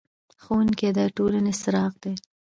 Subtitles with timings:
[0.43, 2.13] ښوونکی د ټولنې څراغ دی.